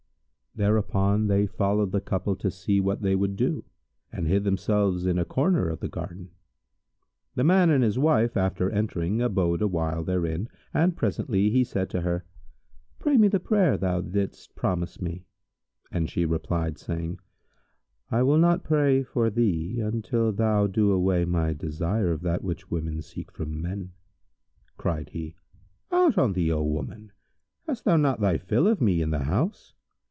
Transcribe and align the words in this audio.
Thereupon 0.53 1.27
they 1.27 1.47
followed 1.47 1.93
the 1.93 2.01
couple 2.01 2.35
to 2.35 2.51
see 2.51 2.81
what 2.81 3.01
they 3.01 3.15
would 3.15 3.37
do, 3.37 3.63
and 4.11 4.27
hid 4.27 4.43
themselves 4.43 5.05
in 5.05 5.17
a 5.17 5.23
corner 5.23 5.69
of 5.69 5.79
the 5.79 5.87
garden. 5.87 6.29
The 7.35 7.45
man 7.45 7.69
and 7.69 7.81
his 7.85 7.97
wife 7.97 8.35
after 8.35 8.69
entering 8.69 9.21
abode 9.21 9.61
awhile 9.61 10.03
therein, 10.03 10.49
and 10.73 10.97
presently 10.97 11.49
he 11.51 11.63
said 11.63 11.89
to 11.91 12.01
her, 12.01 12.25
"Pray 12.99 13.15
me 13.15 13.29
the 13.29 13.39
prayer 13.39 13.77
thou 13.77 14.01
didst 14.01 14.53
promise 14.53 14.99
me;" 15.01 15.23
but 15.89 16.09
she 16.09 16.25
replied, 16.25 16.77
saying, 16.77 17.19
"I 18.09 18.21
will 18.21 18.37
not 18.37 18.65
pray 18.65 19.03
for 19.03 19.29
thee, 19.29 19.79
until 19.79 20.33
thou 20.33 20.67
do 20.67 20.91
away 20.91 21.23
my 21.23 21.53
desire 21.53 22.11
of 22.11 22.19
that 22.23 22.43
which 22.43 22.69
women 22.69 23.01
seek 23.01 23.31
from 23.31 23.61
men." 23.61 23.93
Cried 24.75 25.11
he, 25.11 25.37
"Out 25.93 26.17
on 26.17 26.33
thee, 26.33 26.51
O 26.51 26.61
woman! 26.61 27.13
Hast 27.67 27.85
thou 27.85 27.95
not 27.95 28.19
thy 28.19 28.37
fill 28.37 28.67
of 28.67 28.81
me 28.81 29.01
in 29.01 29.11
the 29.11 29.23
house? 29.23 29.75